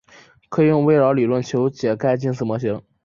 [0.49, 2.81] 可以用微扰理论求解该近似模型。